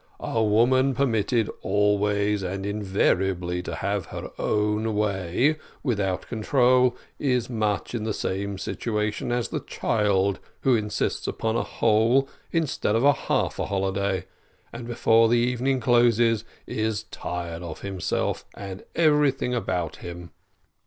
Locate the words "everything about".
18.95-19.97